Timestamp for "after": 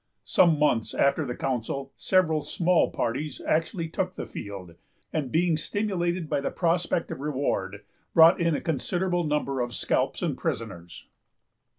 0.95-1.27